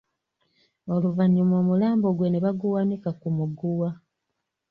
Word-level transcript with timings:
Oluvannyuma 0.93 1.55
omulambo 1.61 2.07
gwe 2.17 2.27
ne 2.29 2.39
baguwanika 2.45 3.09
ku 3.19 3.27
muguwa. 3.37 3.89